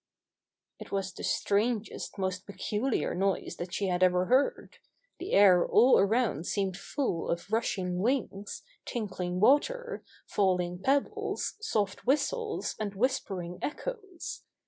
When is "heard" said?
4.25-4.79